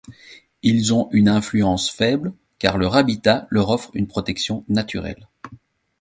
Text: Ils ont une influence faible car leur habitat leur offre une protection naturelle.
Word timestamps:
Ils 0.63 0.95
ont 0.95 1.09
une 1.11 1.29
influence 1.29 1.87
faible 1.91 2.33
car 2.57 2.79
leur 2.79 2.95
habitat 2.95 3.45
leur 3.51 3.69
offre 3.69 3.91
une 3.93 4.07
protection 4.07 4.65
naturelle. 4.67 5.27